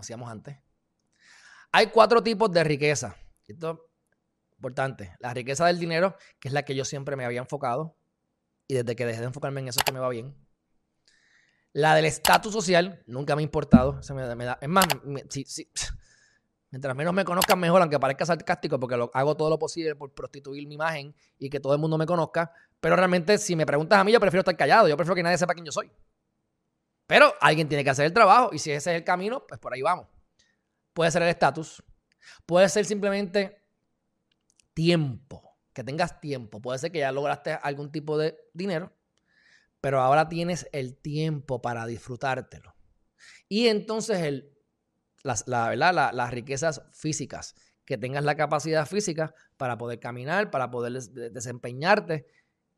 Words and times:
hacíamos 0.00 0.30
antes. 0.30 0.58
Hay 1.72 1.88
cuatro 1.88 2.22
tipos 2.22 2.50
de 2.50 2.64
riqueza. 2.64 3.16
Esto 3.46 3.88
es 4.50 4.56
importante. 4.56 5.16
La 5.20 5.32
riqueza 5.32 5.66
del 5.66 5.78
dinero, 5.78 6.16
que 6.38 6.48
es 6.48 6.54
la 6.54 6.64
que 6.64 6.74
yo 6.74 6.84
siempre 6.84 7.16
me 7.16 7.24
había 7.24 7.40
enfocado. 7.40 7.96
Y 8.66 8.74
desde 8.74 8.94
que 8.96 9.06
dejé 9.06 9.20
de 9.20 9.26
enfocarme 9.26 9.60
en 9.60 9.68
eso 9.68 9.80
es 9.80 9.84
que 9.84 9.92
me 9.92 10.00
va 10.00 10.08
bien. 10.08 10.34
La 11.72 11.94
del 11.94 12.04
estatus 12.04 12.52
social, 12.52 13.02
nunca 13.06 13.36
me 13.36 13.42
ha 13.42 13.44
importado. 13.44 14.02
Se 14.02 14.12
me, 14.14 14.22
da, 14.22 14.58
es 14.60 14.68
más, 14.68 14.86
mientras 16.70 16.96
menos 16.96 17.14
me 17.14 17.24
conozcan 17.24 17.58
mejor, 17.58 17.80
aunque 17.82 17.98
parezca 17.98 18.26
sarcástico, 18.26 18.78
porque 18.80 18.96
lo, 18.96 19.10
hago 19.14 19.36
todo 19.36 19.50
lo 19.50 19.58
posible 19.58 19.94
por 19.94 20.12
prostituir 20.12 20.66
mi 20.66 20.74
imagen 20.74 21.14
y 21.38 21.48
que 21.48 21.60
todo 21.60 21.72
el 21.74 21.78
mundo 21.78 21.96
me 21.96 22.06
conozca. 22.06 22.52
Pero 22.80 22.96
realmente, 22.96 23.38
si 23.38 23.54
me 23.54 23.66
preguntas 23.66 23.98
a 23.98 24.04
mí, 24.04 24.12
yo 24.12 24.20
prefiero 24.20 24.40
estar 24.40 24.56
callado. 24.56 24.88
Yo 24.88 24.96
prefiero 24.96 25.14
que 25.14 25.22
nadie 25.22 25.38
sepa 25.38 25.54
quién 25.54 25.66
yo 25.66 25.72
soy. 25.72 25.90
Pero 27.10 27.34
alguien 27.40 27.68
tiene 27.68 27.82
que 27.82 27.90
hacer 27.90 28.06
el 28.06 28.12
trabajo 28.12 28.50
y 28.52 28.60
si 28.60 28.70
ese 28.70 28.92
es 28.92 28.96
el 28.98 29.02
camino, 29.02 29.44
pues 29.44 29.58
por 29.58 29.74
ahí 29.74 29.82
vamos. 29.82 30.06
Puede 30.92 31.10
ser 31.10 31.22
el 31.22 31.28
estatus. 31.28 31.82
Puede 32.46 32.68
ser 32.68 32.84
simplemente 32.84 33.64
tiempo. 34.74 35.58
Que 35.72 35.82
tengas 35.82 36.20
tiempo. 36.20 36.62
Puede 36.62 36.78
ser 36.78 36.92
que 36.92 37.00
ya 37.00 37.10
lograste 37.10 37.58
algún 37.60 37.90
tipo 37.90 38.16
de 38.16 38.38
dinero, 38.54 38.92
pero 39.80 40.00
ahora 40.00 40.28
tienes 40.28 40.68
el 40.70 40.98
tiempo 40.98 41.60
para 41.60 41.84
disfrutártelo. 41.84 42.76
Y 43.48 43.66
entonces 43.66 44.20
el, 44.20 44.56
la, 45.24 46.12
las 46.12 46.30
riquezas 46.30 46.80
físicas. 46.92 47.56
Que 47.84 47.98
tengas 47.98 48.22
la 48.22 48.36
capacidad 48.36 48.86
física 48.86 49.34
para 49.56 49.76
poder 49.78 49.98
caminar, 49.98 50.52
para 50.52 50.70
poder 50.70 50.92
desempeñarte 50.92 52.28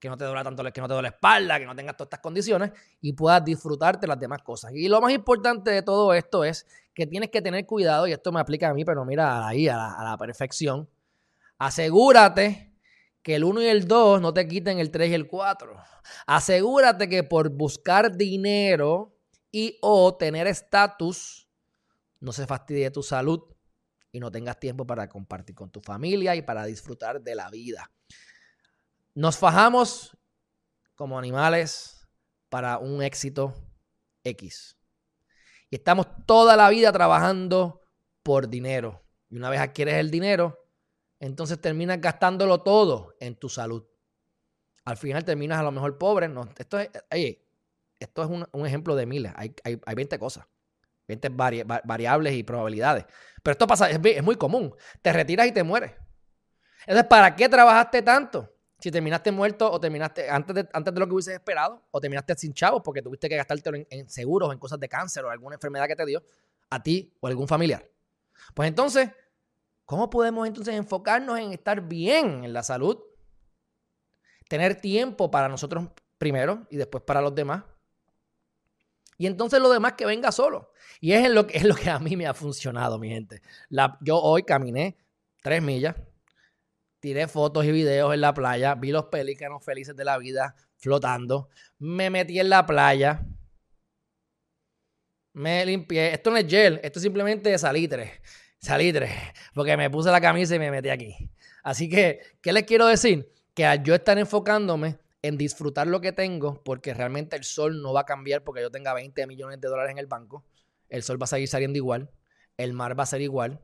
que 0.00 0.08
no 0.08 0.16
te 0.16 0.24
duele 0.24 0.42
tanto, 0.42 0.64
que 0.64 0.80
no 0.80 0.88
te 0.88 0.94
duele 0.94 1.10
la 1.10 1.14
espalda, 1.14 1.58
que 1.58 1.66
no 1.66 1.76
tengas 1.76 1.96
todas 1.96 2.06
estas 2.06 2.20
condiciones 2.20 2.72
y 3.02 3.12
puedas 3.12 3.44
disfrutarte 3.44 4.06
las 4.06 4.18
demás 4.18 4.42
cosas. 4.42 4.72
Y 4.74 4.88
lo 4.88 5.00
más 5.00 5.12
importante 5.12 5.70
de 5.70 5.82
todo 5.82 6.14
esto 6.14 6.42
es 6.42 6.66
que 6.94 7.06
tienes 7.06 7.30
que 7.30 7.42
tener 7.42 7.66
cuidado, 7.66 8.06
y 8.06 8.12
esto 8.12 8.32
me 8.32 8.40
aplica 8.40 8.70
a 8.70 8.74
mí, 8.74 8.84
pero 8.84 9.04
mira 9.04 9.46
ahí, 9.46 9.68
a 9.68 9.76
la, 9.76 9.94
a 9.94 10.04
la 10.04 10.16
perfección. 10.16 10.88
Asegúrate 11.58 12.72
que 13.22 13.34
el 13.36 13.44
1 13.44 13.62
y 13.62 13.66
el 13.66 13.86
2 13.86 14.22
no 14.22 14.32
te 14.32 14.48
quiten 14.48 14.78
el 14.78 14.90
3 14.90 15.10
y 15.10 15.14
el 15.14 15.26
4. 15.28 15.76
Asegúrate 16.26 17.08
que 17.08 17.22
por 17.22 17.50
buscar 17.50 18.16
dinero 18.16 19.14
y 19.52 19.78
o 19.82 20.16
tener 20.16 20.46
estatus, 20.46 21.48
no 22.20 22.32
se 22.32 22.46
fastidie 22.46 22.90
tu 22.90 23.02
salud 23.02 23.42
y 24.12 24.20
no 24.20 24.30
tengas 24.30 24.58
tiempo 24.58 24.86
para 24.86 25.08
compartir 25.08 25.54
con 25.54 25.70
tu 25.70 25.80
familia 25.80 26.34
y 26.34 26.42
para 26.42 26.64
disfrutar 26.64 27.20
de 27.20 27.34
la 27.34 27.50
vida. 27.50 27.90
Nos 29.14 29.36
fajamos 29.36 30.16
como 30.94 31.18
animales 31.18 32.08
para 32.48 32.78
un 32.78 33.02
éxito 33.02 33.54
X. 34.24 34.76
Y 35.70 35.76
estamos 35.76 36.06
toda 36.26 36.56
la 36.56 36.68
vida 36.68 36.92
trabajando 36.92 37.80
por 38.22 38.48
dinero. 38.48 39.02
Y 39.28 39.36
una 39.36 39.50
vez 39.50 39.60
adquieres 39.60 39.94
el 39.94 40.10
dinero, 40.10 40.66
entonces 41.20 41.60
terminas 41.60 42.00
gastándolo 42.00 42.62
todo 42.62 43.14
en 43.20 43.36
tu 43.36 43.48
salud. 43.48 43.84
Al 44.84 44.96
final 44.96 45.24
terminas 45.24 45.60
a 45.60 45.62
lo 45.62 45.72
mejor 45.72 45.98
pobre. 45.98 46.28
No, 46.28 46.48
esto 46.58 46.78
es, 46.78 46.90
esto 47.98 48.22
es 48.22 48.28
un, 48.52 48.66
ejemplo 48.66 48.96
de 48.96 49.06
miles. 49.06 49.32
Hay, 49.36 49.54
hay, 49.64 49.94
20 49.94 50.18
cosas, 50.18 50.46
20 51.06 51.28
variables 51.84 52.34
y 52.34 52.42
probabilidades. 52.42 53.04
Pero 53.42 53.52
esto 53.52 53.66
pasa, 53.66 53.90
es, 53.90 54.00
es 54.02 54.22
muy 54.22 54.36
común. 54.36 54.74
Te 55.02 55.12
retiras 55.12 55.46
y 55.46 55.52
te 55.52 55.62
mueres. 55.62 55.92
Entonces, 56.80 57.06
¿para 57.06 57.36
qué 57.36 57.48
trabajaste 57.48 58.02
tanto? 58.02 58.59
Si 58.80 58.90
terminaste 58.90 59.30
muerto 59.30 59.70
o 59.70 59.78
terminaste 59.78 60.28
antes 60.28 60.54
de, 60.54 60.68
antes 60.72 60.94
de 60.94 61.00
lo 61.00 61.06
que 61.06 61.14
hubieses 61.14 61.34
esperado 61.34 61.82
o 61.90 62.00
terminaste 62.00 62.34
sin 62.36 62.54
chavos 62.54 62.82
porque 62.82 63.02
tuviste 63.02 63.28
que 63.28 63.36
gastártelo 63.36 63.76
en, 63.76 63.86
en 63.90 64.08
seguros 64.08 64.52
en 64.52 64.58
cosas 64.58 64.80
de 64.80 64.88
cáncer 64.88 65.24
o 65.24 65.30
alguna 65.30 65.54
enfermedad 65.54 65.86
que 65.86 65.96
te 65.96 66.06
dio 66.06 66.22
a 66.70 66.82
ti 66.82 67.12
o 67.20 67.26
a 67.26 67.30
algún 67.30 67.46
familiar. 67.46 67.86
Pues 68.54 68.68
entonces, 68.68 69.10
¿cómo 69.84 70.08
podemos 70.08 70.46
entonces 70.46 70.74
enfocarnos 70.74 71.38
en 71.38 71.52
estar 71.52 71.80
bien 71.82 72.44
en 72.44 72.52
la 72.52 72.62
salud? 72.62 72.98
Tener 74.48 74.80
tiempo 74.80 75.30
para 75.30 75.48
nosotros 75.48 75.88
primero 76.18 76.66
y 76.70 76.76
después 76.76 77.04
para 77.04 77.20
los 77.20 77.34
demás. 77.34 77.64
Y 79.18 79.26
entonces 79.26 79.60
lo 79.60 79.68
demás 79.68 79.92
que 79.94 80.06
venga 80.06 80.32
solo. 80.32 80.72
Y 81.00 81.12
es, 81.12 81.30
lo, 81.30 81.46
que, 81.46 81.58
es 81.58 81.64
lo 81.64 81.74
que 81.74 81.90
a 81.90 81.98
mí 81.98 82.16
me 82.16 82.26
ha 82.26 82.34
funcionado, 82.34 82.98
mi 82.98 83.10
gente. 83.10 83.42
La, 83.68 83.98
yo 84.00 84.18
hoy 84.18 84.42
caminé 84.44 84.96
tres 85.42 85.62
millas 85.62 85.96
tiré 87.00 87.26
fotos 87.26 87.64
y 87.64 87.72
videos 87.72 88.14
en 88.14 88.20
la 88.20 88.32
playa, 88.34 88.74
vi 88.74 88.92
los 88.92 89.06
pelícanos 89.06 89.64
felices 89.64 89.96
de 89.96 90.04
la 90.04 90.18
vida 90.18 90.54
flotando, 90.76 91.48
me 91.78 92.10
metí 92.10 92.38
en 92.38 92.50
la 92.50 92.66
playa, 92.66 93.26
me 95.32 95.64
limpié. 95.64 96.12
Esto 96.12 96.30
no 96.30 96.36
es 96.36 96.46
gel, 96.46 96.80
esto 96.82 96.98
es 96.98 97.02
simplemente 97.02 97.56
salitre, 97.58 98.20
salitre, 98.58 99.10
porque 99.54 99.76
me 99.76 99.90
puse 99.90 100.10
la 100.10 100.20
camisa 100.20 100.54
y 100.54 100.58
me 100.58 100.70
metí 100.70 100.90
aquí. 100.90 101.30
Así 101.62 101.88
que, 101.88 102.20
¿qué 102.40 102.52
les 102.52 102.64
quiero 102.64 102.86
decir? 102.86 103.32
Que 103.54 103.66
al 103.66 103.82
yo 103.82 103.94
estar 103.94 104.18
enfocándome 104.18 104.98
en 105.22 105.36
disfrutar 105.36 105.86
lo 105.86 106.00
que 106.00 106.12
tengo, 106.12 106.62
porque 106.64 106.94
realmente 106.94 107.36
el 107.36 107.44
sol 107.44 107.82
no 107.82 107.92
va 107.92 108.02
a 108.02 108.06
cambiar 108.06 108.42
porque 108.42 108.62
yo 108.62 108.70
tenga 108.70 108.94
20 108.94 109.26
millones 109.26 109.60
de 109.60 109.68
dólares 109.68 109.92
en 109.92 109.98
el 109.98 110.06
banco, 110.06 110.44
el 110.88 111.02
sol 111.02 111.20
va 111.20 111.24
a 111.24 111.28
seguir 111.28 111.48
saliendo 111.48 111.76
igual, 111.76 112.10
el 112.56 112.72
mar 112.72 112.98
va 112.98 113.02
a 113.02 113.06
ser 113.06 113.20
igual, 113.20 113.60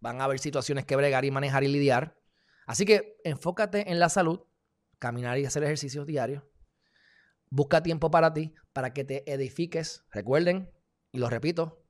van 0.00 0.20
a 0.20 0.24
haber 0.24 0.38
situaciones 0.38 0.84
que 0.84 0.96
bregar 0.96 1.24
y 1.24 1.30
manejar 1.30 1.64
y 1.64 1.68
lidiar. 1.68 2.17
Así 2.68 2.84
que 2.84 3.16
enfócate 3.24 3.90
en 3.90 3.98
la 3.98 4.10
salud, 4.10 4.42
caminar 4.98 5.38
y 5.38 5.46
hacer 5.46 5.64
ejercicios 5.64 6.06
diarios. 6.06 6.44
Busca 7.48 7.82
tiempo 7.82 8.10
para 8.10 8.34
ti, 8.34 8.54
para 8.74 8.92
que 8.92 9.04
te 9.04 9.32
edifiques. 9.32 10.04
Recuerden, 10.10 10.70
y 11.10 11.16
lo 11.16 11.30
repito, 11.30 11.82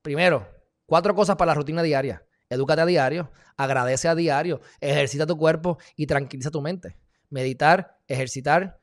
primero, 0.00 0.48
cuatro 0.86 1.14
cosas 1.14 1.36
para 1.36 1.50
la 1.50 1.54
rutina 1.54 1.82
diaria. 1.82 2.26
Edúcate 2.48 2.80
a 2.80 2.86
diario, 2.86 3.30
agradece 3.58 4.08
a 4.08 4.14
diario, 4.14 4.62
ejercita 4.80 5.26
tu 5.26 5.36
cuerpo 5.36 5.76
y 5.94 6.06
tranquiliza 6.06 6.50
tu 6.50 6.62
mente. 6.62 6.96
Meditar, 7.28 7.98
ejercitar, 8.08 8.80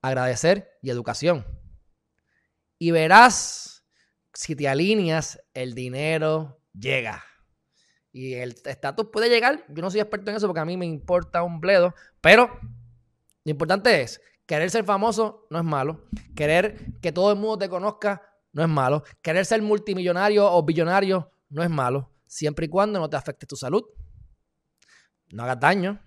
agradecer 0.00 0.78
y 0.80 0.90
educación. 0.90 1.44
Y 2.78 2.92
verás, 2.92 3.84
si 4.32 4.54
te 4.54 4.68
alineas, 4.68 5.42
el 5.54 5.74
dinero 5.74 6.60
llega. 6.72 7.24
Y 8.14 8.34
el 8.34 8.54
estatus 8.64 9.08
puede 9.12 9.28
llegar. 9.28 9.64
Yo 9.68 9.82
no 9.82 9.90
soy 9.90 9.98
experto 9.98 10.30
en 10.30 10.36
eso 10.36 10.46
porque 10.46 10.60
a 10.60 10.64
mí 10.64 10.76
me 10.76 10.86
importa 10.86 11.42
un 11.42 11.60
bledo. 11.60 11.96
Pero 12.20 12.60
lo 13.42 13.50
importante 13.50 14.02
es, 14.02 14.20
querer 14.46 14.70
ser 14.70 14.84
famoso 14.84 15.48
no 15.50 15.58
es 15.58 15.64
malo. 15.64 16.04
Querer 16.36 16.92
que 17.02 17.10
todo 17.10 17.32
el 17.32 17.38
mundo 17.40 17.58
te 17.58 17.68
conozca 17.68 18.22
no 18.52 18.62
es 18.62 18.68
malo. 18.68 19.02
Querer 19.20 19.44
ser 19.44 19.60
multimillonario 19.62 20.48
o 20.48 20.62
billonario 20.62 21.32
no 21.48 21.64
es 21.64 21.70
malo. 21.70 22.12
Siempre 22.24 22.66
y 22.66 22.68
cuando 22.68 23.00
no 23.00 23.10
te 23.10 23.16
afecte 23.16 23.46
tu 23.46 23.56
salud. 23.56 23.82
No 25.32 25.42
hagas 25.42 25.58
daño. 25.58 26.00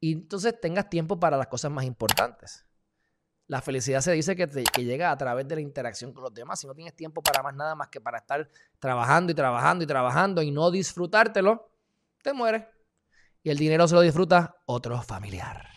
Y 0.00 0.14
entonces 0.14 0.60
tengas 0.60 0.90
tiempo 0.90 1.20
para 1.20 1.36
las 1.36 1.46
cosas 1.46 1.70
más 1.70 1.84
importantes. 1.84 2.66
La 3.46 3.60
felicidad 3.60 4.00
se 4.00 4.12
dice 4.12 4.34
que, 4.36 4.46
llega 4.82 5.10
a 5.10 5.18
través 5.18 5.46
de 5.46 5.56
la 5.56 5.60
interacción 5.60 6.12
con 6.12 6.22
los 6.22 6.32
demás. 6.32 6.60
Si 6.60 6.66
no 6.66 6.74
tienes 6.74 6.94
tiempo 6.96 7.22
para 7.22 7.42
más 7.42 7.54
nada 7.54 7.74
más 7.74 7.88
que 7.88 8.00
para 8.00 8.18
estar 8.18 8.48
trabajando 8.78 9.32
y 9.32 9.34
trabajando 9.34 9.84
y 9.84 9.86
trabajando 9.86 10.42
y 10.42 10.50
no 10.50 10.70
disfrutártelo, 10.70 11.70
te 12.22 12.32
mueres. 12.32 12.64
Y 13.42 13.50
el 13.50 13.58
dinero 13.58 13.86
se 13.86 13.94
lo 13.94 14.00
disfruta 14.00 14.56
otro 14.64 15.00
familiar. 15.02 15.73